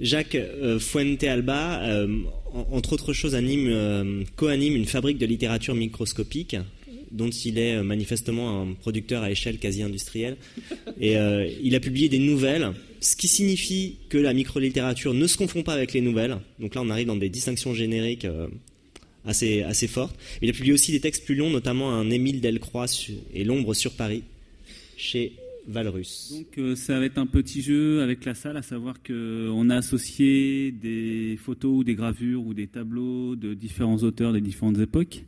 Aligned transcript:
Jacques 0.00 0.34
euh, 0.34 0.78
Fuente 0.78 1.22
Alba, 1.24 1.82
euh, 1.82 2.22
entre 2.70 2.94
autres 2.94 3.12
choses, 3.12 3.34
anime, 3.34 3.68
euh, 3.68 4.24
co-anime 4.36 4.76
une 4.76 4.86
fabrique 4.86 5.18
de 5.18 5.26
littérature 5.26 5.74
microscopique 5.74 6.56
dont 7.10 7.28
il 7.28 7.58
est 7.58 7.82
manifestement 7.82 8.62
un 8.62 8.72
producteur 8.72 9.24
à 9.24 9.32
échelle 9.32 9.58
quasi 9.58 9.82
industrielle. 9.82 10.36
Et 11.00 11.16
il 11.60 11.74
a 11.74 11.80
publié 11.80 12.08
des 12.08 12.20
nouvelles, 12.20 12.70
ce 13.00 13.16
qui 13.16 13.26
signifie 13.26 13.96
que 14.08 14.16
la 14.16 14.32
microlittérature 14.32 15.12
ne 15.12 15.26
se 15.26 15.36
confond 15.36 15.64
pas 15.64 15.72
avec 15.72 15.92
les 15.92 16.02
nouvelles. 16.02 16.36
Donc 16.60 16.76
là, 16.76 16.82
on 16.82 16.88
arrive 16.88 17.08
dans 17.08 17.16
des 17.16 17.28
distinctions 17.28 17.74
génériques 17.74 18.28
assez, 19.26 19.62
assez 19.62 19.88
fortes. 19.88 20.14
Il 20.40 20.50
a 20.50 20.52
publié 20.52 20.72
aussi 20.72 20.92
des 20.92 21.00
textes 21.00 21.24
plus 21.24 21.34
longs, 21.34 21.50
notamment 21.50 21.92
un 21.92 22.10
Émile 22.10 22.40
Delcroix 22.40 22.86
et 23.34 23.42
L'ombre 23.42 23.74
sur 23.74 23.94
Paris, 23.94 24.22
chez 24.96 25.32
Donc 26.32 26.58
euh, 26.58 26.74
ça 26.74 26.98
va 26.98 27.04
être 27.04 27.18
un 27.18 27.26
petit 27.26 27.62
jeu 27.62 28.02
avec 28.02 28.24
la 28.24 28.34
salle, 28.34 28.56
à 28.56 28.62
savoir 28.62 28.96
qu'on 29.02 29.70
a 29.70 29.76
associé 29.76 30.72
des 30.72 31.36
photos 31.38 31.78
ou 31.78 31.84
des 31.84 31.94
gravures 31.94 32.44
ou 32.44 32.54
des 32.54 32.66
tableaux 32.66 33.36
de 33.36 33.54
différents 33.54 33.98
auteurs 33.98 34.32
des 34.32 34.40
différentes 34.40 34.78
époques 34.78 35.24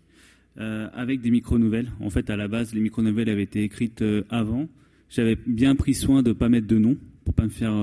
euh, 0.59 0.88
avec 0.92 1.20
des 1.20 1.30
micro-nouvelles. 1.30 1.92
En 2.01 2.10
fait, 2.10 2.28
à 2.28 2.37
la 2.37 2.48
base, 2.48 2.74
les 2.74 2.80
micro-nouvelles 2.80 3.30
avaient 3.30 3.45
été 3.45 3.62
écrites 3.62 4.02
euh, 4.02 4.24
avant. 4.30 4.68
J'avais 5.09 5.37
bien 5.46 5.74
pris 5.74 5.95
soin 5.95 6.23
de 6.23 6.30
ne 6.30 6.34
pas 6.34 6.48
mettre 6.48 6.66
de 6.66 6.79
nom 6.79 6.96
pour 7.24 7.34
pas 7.34 7.45
me 7.45 7.51
faire 7.51 7.74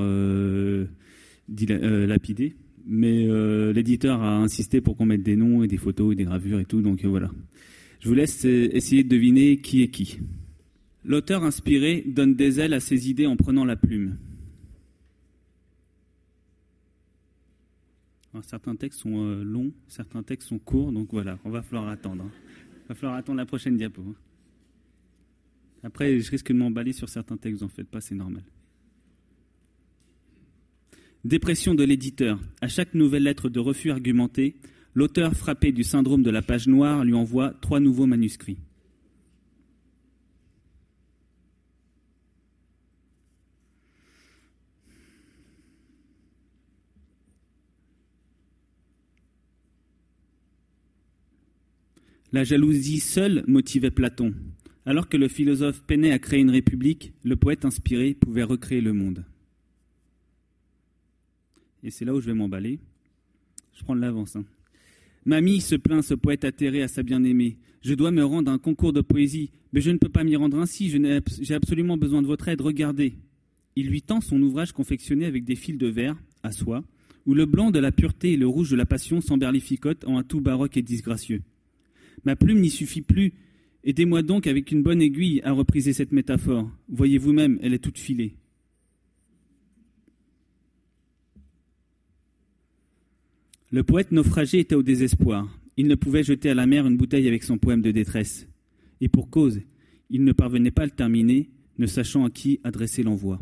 lapider. 1.48 2.56
Mais 2.88 3.28
l'éditeur 3.72 4.24
a 4.24 4.38
insisté 4.38 4.82
pour 4.82 4.98
qu'on 4.98 5.06
mette 5.06 5.22
des 5.22 5.36
noms 5.36 5.64
et 5.64 5.68
des 5.68 5.78
photos 5.78 6.14
et 6.14 6.16
des 6.16 6.24
gravures 6.24 6.60
et 6.60 6.66
tout. 6.66 6.82
Donc 6.82 7.06
voilà. 7.06 7.30
Je 8.00 8.10
vous 8.10 8.16
laisse 8.16 8.44
essayer 8.46 9.04
de 9.04 9.10
deviner 9.10 9.58
qui 9.58 9.84
est 9.84 9.90
qui. 9.90 10.18
L'auteur 11.06 11.44
inspiré 11.44 12.04
donne 12.06 12.36
des 12.36 12.60
ailes 12.60 12.74
à 12.74 12.80
ses 12.80 13.10
idées 13.10 13.28
en 13.28 13.38
prenant 13.38 13.66
la 13.66 13.76
plume. 13.76 14.18
certains 18.44 18.76
textes 18.76 19.00
sont 19.00 19.26
euh, 19.26 19.44
longs, 19.44 19.74
certains 19.88 20.24
textes 20.24 20.50
sont 20.50 20.60
courts, 20.60 20.92
donc 20.92 21.10
voilà, 21.12 21.40
on 21.44 21.50
va 21.50 21.62
falloir 21.62 21.90
attendre. 21.90 22.24
Il 22.24 22.28
hein. 22.28 22.84
va 22.90 22.96
falloir 22.96 23.18
attendre 23.18 23.38
la 23.38 23.46
prochaine 23.46 23.76
diapo. 23.76 24.02
Hein. 24.02 24.16
Après, 25.84 26.20
je 26.20 26.30
risque 26.30 26.52
de 26.52 26.58
m'emballer 26.58 26.94
sur 26.94 27.10
certains 27.10 27.38
textes, 27.38 27.64
en 27.64 27.70
fait 27.70 27.84
pas, 27.84 28.02
c'est 28.02 28.16
normal. 28.16 28.44
Dépression 31.26 31.76
de 31.76 31.84
l'éditeur. 31.84 32.40
À 32.62 32.68
chaque 32.68 32.94
nouvelle 32.94 33.24
lettre 33.24 33.50
de 33.50 33.60
refus 33.60 33.92
argumentée, 33.92 34.56
l'auteur, 34.94 35.34
frappé 35.34 35.72
du 35.72 35.84
syndrome 35.84 36.24
de 36.24 36.30
la 36.30 36.42
page 36.42 36.68
noire, 36.68 37.04
lui 37.04 37.14
envoie 37.14 37.54
trois 37.62 37.80
nouveaux 37.80 38.06
manuscrits. 38.06 38.58
La 52.32 52.44
jalousie 52.44 53.00
seule 53.00 53.44
motivait 53.48 53.90
Platon. 53.90 54.36
Alors 54.86 55.10
que 55.10 55.18
le 55.18 55.28
philosophe 55.28 55.82
peinait 55.82 56.12
à 56.12 56.20
créer 56.20 56.42
une 56.42 56.52
république, 56.52 57.14
le 57.24 57.36
poète 57.36 57.66
inspiré 57.66 58.14
pouvait 58.14 58.44
recréer 58.44 58.82
le 58.82 58.94
monde. 58.94 59.26
Et 61.84 61.90
c'est 61.90 62.06
là 62.06 62.14
où 62.14 62.22
je 62.22 62.28
vais 62.28 62.36
m'emballer. 62.36 62.80
Je 63.74 63.84
prends 63.84 63.96
de 63.96 64.02
l'avance. 64.02 64.36
Hein. 64.36 64.46
Mamie 65.26 65.60
se 65.60 65.76
plaint 65.76 66.04
ce 66.04 66.14
poète 66.14 66.46
atterré 66.46 66.84
à 66.84 66.88
sa 66.88 67.02
bien-aimée. 67.02 67.58
Je 67.82 67.96
dois 67.96 68.12
me 68.12 68.24
rendre 68.24 68.52
à 68.52 68.54
un 68.54 68.60
concours 68.60 68.94
de 68.94 69.02
poésie, 69.02 69.50
mais 69.74 69.82
je 69.82 69.90
ne 69.90 69.98
peux 69.98 70.10
pas 70.10 70.24
m'y 70.24 70.36
rendre 70.36 70.60
ainsi. 70.60 70.90
J'ai 71.42 71.54
absolument 71.56 71.98
besoin 71.98 72.22
de 72.22 72.28
votre 72.28 72.48
aide. 72.48 72.62
Regardez. 72.62 73.16
Il 73.76 73.88
lui 73.88 74.04
tend 74.04 74.22
son 74.22 74.40
ouvrage 74.42 74.72
confectionné 74.72 75.26
avec 75.26 75.46
des 75.46 75.56
fils 75.56 75.78
de 75.78 75.88
verre, 75.88 76.16
à 76.44 76.52
soie, 76.52 76.84
où 77.26 77.34
le 77.34 77.48
blanc 77.48 77.72
de 77.72 77.80
la 77.80 77.92
pureté 77.92 78.34
et 78.34 78.38
le 78.38 78.48
rouge 78.48 78.70
de 78.70 78.76
la 78.76 78.86
passion 78.86 79.20
s'emberlificotent 79.20 80.06
en 80.06 80.18
un 80.18 80.24
tout 80.24 80.42
baroque 80.42 80.78
et 80.78 80.84
disgracieux. 80.84 81.42
Ma 82.26 82.36
plume 82.36 82.60
n'y 82.60 82.70
suffit 82.70 83.02
plus. 83.02 83.34
Aidez-moi 83.84 84.22
donc 84.22 84.48
avec 84.48 84.72
une 84.72 84.84
bonne 84.84 85.02
aiguille 85.02 85.42
à 85.44 85.52
repriser 85.52 85.94
cette 85.94 86.12
métaphore. 86.12 86.70
Voyez 86.90 87.18
vous-même, 87.18 87.60
elle 87.62 87.74
est 87.74 87.80
toute 87.80 87.98
filée. 87.98 88.36
Le 93.72 93.84
poète 93.84 94.12
naufragé 94.12 94.60
était 94.60 94.76
au 94.76 94.84
désespoir. 94.84 95.48
Il 95.78 95.88
ne 95.88 95.96
pouvait 95.96 96.24
jeter 96.24 96.50
à 96.50 96.56
la 96.56 96.66
mer 96.66 96.88
une 96.88 96.98
bouteille 96.98 97.28
avec 97.28 97.44
son 97.44 97.58
poème 97.58 97.82
de 97.82 97.92
détresse. 97.92 98.48
Et 99.00 99.08
pour 99.08 99.30
cause, 99.30 99.62
il 100.10 100.24
ne 100.24 100.32
parvenait 100.32 100.72
pas 100.72 100.82
à 100.82 100.86
le 100.86 100.92
terminer, 100.92 101.50
ne 101.78 101.86
sachant 101.86 102.26
à 102.26 102.30
qui 102.30 102.60
adresser 102.64 103.04
l'envoi. 103.04 103.40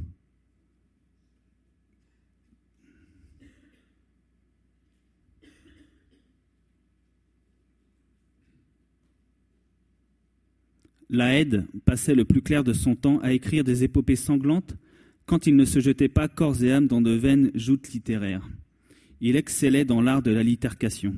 La 11.10 11.32
passait 11.86 12.16
le 12.16 12.26
plus 12.26 12.42
clair 12.42 12.66
de 12.66 12.74
son 12.74 12.96
temps 12.96 13.20
à 13.20 13.32
écrire 13.32 13.64
des 13.64 13.86
épopées 13.86 14.18
sanglantes 14.18 14.76
quand 15.26 15.48
il 15.48 15.56
ne 15.56 15.64
se 15.64 15.80
jetait 15.80 16.10
pas 16.10 16.28
corps 16.28 16.64
et 16.64 16.72
âme 16.72 16.88
dans 16.88 17.02
de 17.02 17.12
vaines 17.12 17.52
joutes 17.56 17.94
littéraires. 17.94 18.48
Il 19.22 19.38
excellait 19.38 19.86
dans 19.86 20.02
l'art 20.02 20.22
de 20.22 20.32
la 20.32 20.44
litercation. 20.44 21.16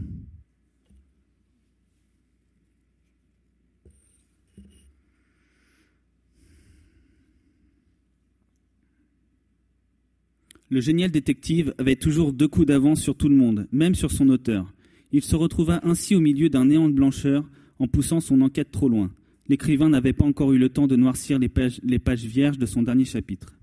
Le 10.72 10.82
génial 10.82 11.10
détective 11.10 11.74
avait 11.80 11.96
toujours 11.96 12.32
deux 12.32 12.48
coups 12.48 12.68
d'avance 12.68 13.02
sur 13.02 13.16
tout 13.16 13.28
le 13.28 13.36
monde, 13.36 13.68
même 13.72 13.96
sur 13.96 14.12
son 14.12 14.30
auteur. 14.30 14.72
Il 15.12 15.24
se 15.24 15.36
retrouva 15.36 15.80
ainsi 15.82 16.16
au 16.16 16.20
milieu 16.20 16.50
d'un 16.50 16.66
néant 16.66 16.88
de 16.88 16.94
blancheur 16.94 17.50
en 17.80 17.88
poussant 17.88 18.20
son 18.20 18.42
enquête 18.42 18.70
trop 18.70 18.88
loin 18.88 19.10
l'écrivain 19.50 19.90
n'avait 19.90 20.14
pas 20.14 20.26
encore 20.26 20.54
eu 20.54 20.60
le 20.60 20.70
temps 20.70 20.88
de 20.88 20.96
noircir 20.96 21.40
les 21.40 21.50
pages, 21.50 22.24
vierges 22.24 22.60
de 22.60 22.66
son 22.66 22.84
dernier 22.84 23.06
chapitre. 23.06 23.56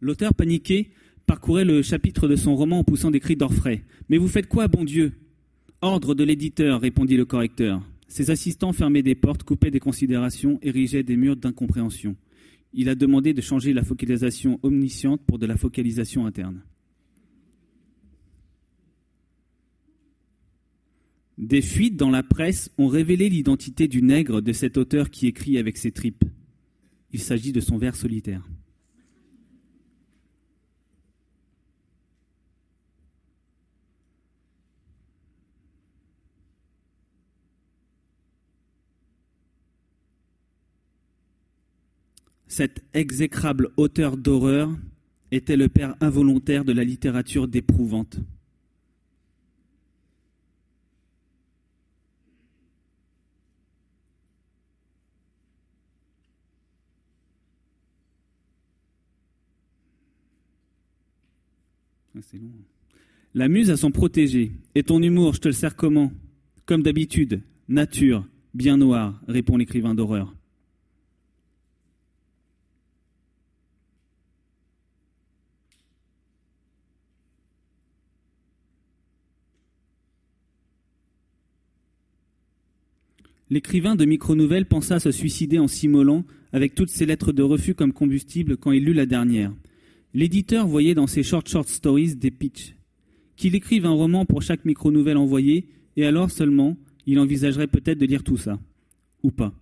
L'auteur 0.00 0.34
paniqué 0.34 0.90
parcourait 1.26 1.64
le 1.64 1.80
chapitre 1.80 2.28
de 2.28 2.36
son 2.36 2.54
roman 2.54 2.80
en 2.80 2.84
poussant 2.84 3.10
des 3.10 3.20
cris 3.20 3.36
d'orfraie. 3.36 3.84
Mais 4.08 4.18
vous 4.18 4.28
faites 4.28 4.48
quoi, 4.48 4.68
bon 4.68 4.84
Dieu? 4.84 5.12
Ordre 5.80 6.14
de 6.14 6.24
l'éditeur, 6.24 6.80
répondit 6.80 7.16
le 7.16 7.24
correcteur. 7.24 7.82
Ses 8.08 8.30
assistants 8.30 8.72
fermaient 8.72 9.02
des 9.02 9.14
portes, 9.14 9.44
coupaient 9.44 9.70
des 9.70 9.80
considérations, 9.80 10.58
érigeaient 10.60 11.04
des 11.04 11.16
murs 11.16 11.36
d'incompréhension. 11.36 12.16
Il 12.74 12.88
a 12.88 12.94
demandé 12.94 13.32
de 13.32 13.40
changer 13.40 13.72
la 13.72 13.84
focalisation 13.84 14.58
omnisciente 14.62 15.22
pour 15.24 15.38
de 15.38 15.46
la 15.46 15.56
focalisation 15.56 16.26
interne. 16.26 16.62
Des 21.42 21.60
fuites 21.60 21.96
dans 21.96 22.08
la 22.08 22.22
presse 22.22 22.70
ont 22.78 22.86
révélé 22.86 23.28
l'identité 23.28 23.88
du 23.88 24.00
nègre 24.00 24.40
de 24.40 24.52
cet 24.52 24.76
auteur 24.76 25.10
qui 25.10 25.26
écrit 25.26 25.58
avec 25.58 25.76
ses 25.76 25.90
tripes. 25.90 26.24
Il 27.10 27.18
s'agit 27.18 27.50
de 27.50 27.58
son 27.58 27.78
vers 27.78 27.96
solitaire. 27.96 28.48
Cet 42.46 42.84
exécrable 42.94 43.70
auteur 43.76 44.16
d'horreur 44.16 44.70
était 45.32 45.56
le 45.56 45.68
père 45.68 45.96
involontaire 46.00 46.64
de 46.64 46.72
la 46.72 46.84
littérature 46.84 47.48
d'éprouvante. 47.48 48.20
La 63.34 63.48
muse 63.48 63.70
a 63.70 63.76
son 63.76 63.90
protégé. 63.90 64.52
Et 64.74 64.82
ton 64.82 65.02
humour, 65.02 65.34
je 65.34 65.40
te 65.40 65.48
le 65.48 65.54
sers 65.54 65.76
comment? 65.76 66.12
Comme 66.66 66.82
d'habitude, 66.82 67.42
nature, 67.68 68.26
bien 68.54 68.76
noire, 68.76 69.20
répond 69.26 69.56
l'écrivain 69.56 69.94
d'horreur. 69.94 70.34
L'écrivain 83.52 83.96
de 83.96 84.06
micro-nouvelles 84.06 84.64
pensa 84.64 84.94
à 84.94 85.00
se 85.00 85.10
suicider 85.10 85.58
en 85.58 85.68
s'immolant 85.68 86.24
avec 86.54 86.74
toutes 86.74 86.88
ses 86.88 87.04
lettres 87.04 87.32
de 87.32 87.42
refus 87.42 87.74
comme 87.74 87.92
combustible 87.92 88.56
quand 88.56 88.72
il 88.72 88.84
lut 88.84 88.94
la 88.94 89.04
dernière. 89.04 89.52
L'éditeur 90.14 90.66
voyait 90.66 90.94
dans 90.94 91.06
ses 91.06 91.22
short 91.22 91.48
short 91.48 91.68
stories 91.68 92.16
des 92.16 92.30
pitchs. 92.30 92.74
Qu'il 93.36 93.54
écrive 93.54 93.86
un 93.86 93.90
roman 93.90 94.26
pour 94.26 94.42
chaque 94.42 94.64
micro-nouvelle 94.64 95.16
envoyée, 95.16 95.66
et 95.96 96.04
alors 96.04 96.30
seulement, 96.30 96.76
il 97.06 97.18
envisagerait 97.18 97.66
peut-être 97.66 97.98
de 97.98 98.06
lire 98.06 98.22
tout 98.22 98.36
ça. 98.36 98.58
Ou 99.22 99.30
pas. 99.30 99.52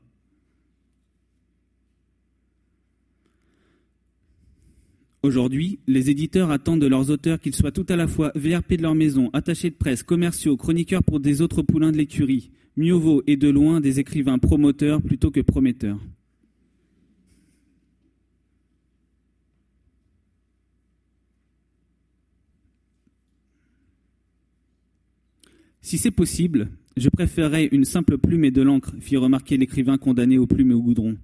Aujourd'hui, 5.22 5.78
les 5.86 6.08
éditeurs 6.08 6.50
attendent 6.50 6.80
de 6.80 6.86
leurs 6.86 7.10
auteurs 7.10 7.40
qu'ils 7.40 7.54
soient 7.54 7.72
tout 7.72 7.84
à 7.90 7.96
la 7.96 8.08
fois 8.08 8.32
VRP 8.34 8.74
de 8.74 8.82
leur 8.82 8.94
maison, 8.94 9.28
attachés 9.34 9.68
de 9.68 9.74
presse, 9.74 10.02
commerciaux, 10.02 10.56
chroniqueurs 10.56 11.04
pour 11.04 11.20
des 11.20 11.42
autres 11.42 11.62
poulains 11.62 11.92
de 11.92 11.98
l'écurie, 11.98 12.50
mieux 12.76 12.94
vaut 12.94 13.22
et 13.26 13.36
de 13.36 13.50
loin 13.50 13.80
des 13.80 14.00
écrivains 14.00 14.38
promoteurs 14.38 15.02
plutôt 15.02 15.30
que 15.30 15.40
prometteurs. 15.40 16.00
Si 25.82 25.98
c'est 25.98 26.10
possible, 26.10 26.68
je 26.96 27.08
préférerais 27.08 27.66
une 27.72 27.84
simple 27.84 28.18
plume 28.18 28.44
et 28.44 28.50
de 28.50 28.62
l'encre, 28.62 28.94
fit 29.00 29.16
remarquer 29.16 29.56
l'écrivain 29.56 29.98
condamné 29.98 30.38
aux 30.38 30.46
plumes 30.46 30.72
et 30.72 30.74
au 30.74 30.82
goudron. 30.82 31.16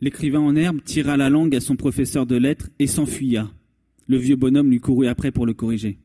L'écrivain 0.00 0.40
en 0.40 0.56
herbe 0.56 0.82
tira 0.82 1.16
la 1.16 1.30
langue 1.30 1.54
à 1.54 1.60
son 1.60 1.76
professeur 1.76 2.26
de 2.26 2.34
lettres 2.34 2.70
et 2.80 2.88
s'enfuya. 2.88 3.48
Le 4.08 4.16
vieux 4.16 4.34
bonhomme 4.34 4.68
lui 4.68 4.80
courut 4.80 5.06
après 5.06 5.30
pour 5.30 5.46
le 5.46 5.54
corriger. 5.54 5.98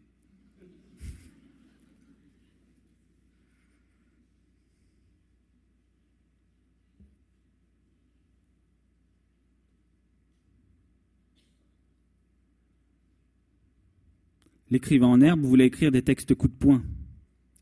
L'écrivain 14.70 15.08
en 15.08 15.22
herbe 15.22 15.42
voulait 15.42 15.68
écrire 15.68 15.92
des 15.92 16.02
textes 16.02 16.36
coup 16.36 16.48
de 16.48 16.54
poing. 16.54 16.84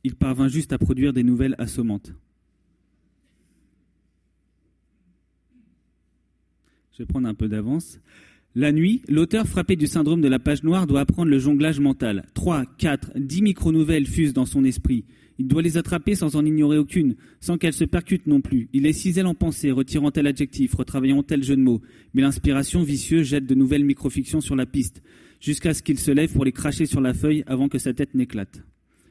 Il 0.03 0.15
parvint 0.15 0.47
juste 0.47 0.73
à 0.73 0.77
produire 0.77 1.13
des 1.13 1.23
nouvelles 1.23 1.55
assommantes. 1.57 2.13
Je 6.93 7.03
vais 7.03 7.07
prendre 7.07 7.27
un 7.27 7.33
peu 7.33 7.47
d'avance. 7.47 7.99
La 8.57 8.71
nuit, 8.71 9.01
l'auteur 9.09 9.47
frappé 9.47 9.75
du 9.75 9.85
syndrome 9.85 10.21
de 10.21 10.29
la 10.29 10.39
page 10.39 10.63
noire 10.63 10.87
doit 10.87 11.01
apprendre 11.01 11.29
le 11.29 11.39
jonglage 11.39 11.81
mental. 11.81 12.25
Trois, 12.33 12.65
quatre, 12.77 13.11
dix 13.17 13.41
micro-nouvelles 13.41 14.07
fusent 14.07 14.31
dans 14.31 14.45
son 14.45 14.63
esprit. 14.63 15.03
Il 15.37 15.47
doit 15.47 15.61
les 15.61 15.75
attraper 15.75 16.15
sans 16.15 16.37
en 16.37 16.45
ignorer 16.45 16.77
aucune, 16.77 17.17
sans 17.41 17.57
qu'elles 17.57 17.73
se 17.73 17.83
percutent 17.83 18.27
non 18.27 18.39
plus. 18.39 18.69
Il 18.71 18.85
est 18.85 18.93
cisèle 18.93 19.25
en 19.25 19.35
pensée, 19.35 19.71
retirant 19.71 20.09
tel 20.09 20.27
adjectif, 20.27 20.73
retravaillant 20.73 21.21
tel 21.21 21.43
jeu 21.43 21.57
de 21.57 21.61
mots. 21.61 21.81
Mais 22.13 22.21
l'inspiration 22.21 22.81
vicieuse 22.83 23.27
jette 23.27 23.45
de 23.45 23.55
nouvelles 23.55 23.83
microfictions 23.83 24.39
sur 24.39 24.55
la 24.55 24.65
piste, 24.65 25.03
jusqu'à 25.45 25.75
ce 25.75 25.83
qu'il 25.83 25.99
se 25.99 26.09
lève 26.09 26.33
pour 26.33 26.43
les 26.43 26.51
cracher 26.51 26.87
sur 26.87 27.01
la 27.01 27.13
feuille 27.13 27.43
avant 27.45 27.69
que 27.69 27.77
sa 27.77 27.93
tête 27.93 28.15
n'éclate. 28.15 28.63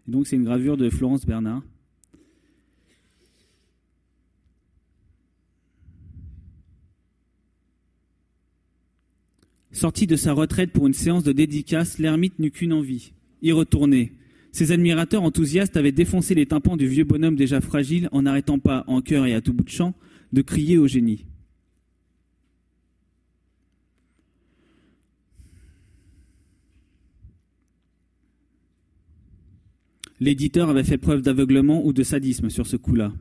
donc 0.09 0.27
c'est 0.27 0.35
une 0.35 0.43
gravure 0.43 0.77
de 0.77 0.91
Florence 0.91 1.25
Bernard. 1.25 1.63
Sorti 9.71 10.09
de 10.09 10.17
sa 10.17 10.33
retraite 10.33 10.73
pour 10.73 10.89
une 10.89 10.93
séance 10.93 11.23
de 11.23 11.31
dédicace, 11.31 11.99
l'ermite 11.99 12.41
n'eut 12.41 12.51
qu'une 12.51 12.73
envie, 12.73 13.13
y 13.41 13.53
retourner. 13.53 14.13
Ses 14.51 14.73
admirateurs 14.73 15.23
enthousiastes 15.23 15.77
avaient 15.77 15.93
défoncé 15.93 16.35
les 16.35 16.47
tympans 16.47 16.77
du 16.77 16.89
vieux 16.89 17.05
bonhomme 17.05 17.37
déjà 17.37 17.61
fragile 17.61 18.09
en 18.11 18.23
n'arrêtant 18.23 18.59
pas, 18.59 18.83
en 18.89 19.03
chœur 19.03 19.27
et 19.27 19.35
à 19.35 19.41
tout 19.41 19.53
bout 19.53 19.65
de 19.65 19.71
champ, 19.71 19.95
de 20.33 20.43
crier 20.43 20.79
au 20.79 20.89
génie. 20.89 21.27
L'éditeur 30.25 30.71
avait 30.71 30.85
fait 30.85 30.97
preuve 30.97 31.21
d'aveuglement 31.21 31.85
ou 31.85 31.93
de 31.93 32.03
sadisme 32.03 32.49
sur 32.49 32.67
ce 32.67 32.79
coup-là. 32.79 33.13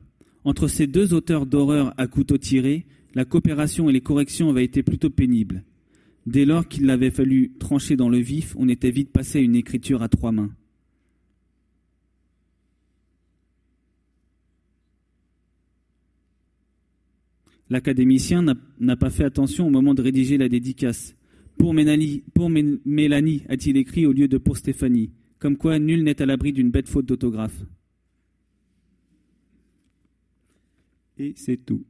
Entre 0.45 0.69
ces 0.69 0.88
deux 0.88 1.13
auteurs 1.13 1.45
d'horreur 1.45 1.94
à 1.97 2.07
couteau 2.07 2.38
tiré, 2.38 2.85
la 3.13 3.25
coopération 3.25 3.89
et 3.89 3.91
les 3.91 4.00
corrections 4.00 4.50
avaient 4.50 4.63
été 4.63 4.83
plutôt 4.83 5.09
pénibles. 5.09 5.65
Dès 6.27 6.45
lors 6.45 6.65
qu'il 6.65 6.89
avait 6.89 7.11
fallu 7.11 7.51
trancher 7.59 7.97
dans 7.97 8.07
le 8.07 8.19
vif, 8.19 8.55
on 8.57 8.69
était 8.69 8.89
vite 8.89 9.11
passé 9.11 9.39
à 9.39 9.41
une 9.41 9.57
écriture 9.57 10.01
à 10.01 10.07
trois 10.07 10.31
mains. 10.31 10.51
L'académicien 17.69 18.45
n'a 18.79 18.95
pas 18.95 19.09
fait 19.09 19.25
attention 19.25 19.67
au 19.67 19.71
moment 19.71 19.94
de 19.94 20.01
rédiger 20.01 20.38
la 20.38 20.47
dédicace. 20.47 21.17
Pour 21.57 21.73
Mélanie, 21.73 22.23
pour 22.33 22.50
Mélanie 22.50 23.44
a-t-il 23.50 23.75
écrit 23.75 24.05
au 24.05 24.13
lieu 24.13 24.29
de 24.29 24.38
pour 24.38 24.55
Stéphanie, 24.55 25.11
comme 25.44 25.57
quoi 25.57 25.78
nul 25.78 26.06
n'est 26.06 26.22
à 26.22 26.25
l'abri 26.25 26.54
d'une 26.54 26.72
bête 26.72 26.88
faute 26.88 27.06
d'autographe. 27.06 27.66
Et 31.18 31.34
c'est 31.36 31.57
tout. 31.57 31.84